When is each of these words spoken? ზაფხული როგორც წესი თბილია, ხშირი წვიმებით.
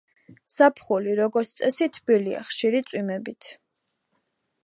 ზაფხული 0.53 1.13
როგორც 1.19 1.51
წესი 1.59 1.87
თბილია, 1.99 2.41
ხშირი 2.49 2.83
წვიმებით. 2.89 3.53